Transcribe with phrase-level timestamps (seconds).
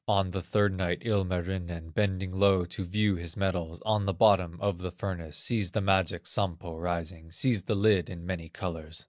[0.07, 4.79] On the third night Ilmarinen, Bending low to view his metals, On the bottom of
[4.79, 8.99] the furnace, Sees the magic Sampo rising, Sees the lid in many colors.